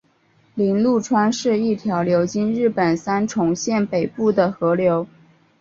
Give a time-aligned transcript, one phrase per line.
[0.55, 5.05] 铃鹿川是一条流经日本三重县北部的河流。